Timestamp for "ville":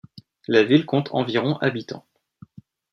0.63-0.87